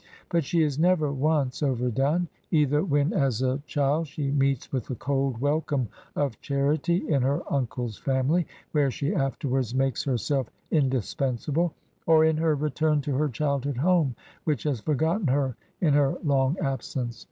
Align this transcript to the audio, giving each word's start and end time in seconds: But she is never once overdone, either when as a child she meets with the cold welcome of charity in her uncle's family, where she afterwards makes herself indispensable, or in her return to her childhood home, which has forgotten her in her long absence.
But 0.29 0.43
she 0.43 0.63
is 0.63 0.79
never 0.79 1.11
once 1.13 1.61
overdone, 1.61 2.27
either 2.49 2.83
when 2.83 3.13
as 3.13 3.43
a 3.43 3.61
child 3.67 4.07
she 4.07 4.31
meets 4.31 4.71
with 4.71 4.87
the 4.87 4.95
cold 4.95 5.39
welcome 5.39 5.89
of 6.15 6.41
charity 6.41 7.07
in 7.07 7.21
her 7.21 7.43
uncle's 7.53 7.99
family, 7.99 8.47
where 8.71 8.89
she 8.89 9.13
afterwards 9.13 9.75
makes 9.75 10.03
herself 10.03 10.49
indispensable, 10.71 11.75
or 12.07 12.25
in 12.25 12.37
her 12.37 12.55
return 12.55 13.01
to 13.01 13.13
her 13.15 13.29
childhood 13.29 13.77
home, 13.77 14.15
which 14.43 14.63
has 14.63 14.79
forgotten 14.81 15.27
her 15.27 15.55
in 15.81 15.93
her 15.93 16.15
long 16.23 16.57
absence. 16.57 17.19